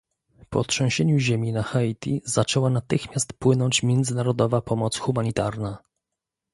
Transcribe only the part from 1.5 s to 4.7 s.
na Haiti zaczęła natychmiast płynąć międzynarodowa